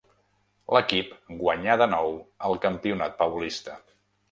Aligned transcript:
L'equip 0.75 1.11
guanyà 1.43 1.77
de 1.83 1.87
nou 1.93 2.11
el 2.51 2.59
campionat 2.65 3.17
paulista. 3.23 3.79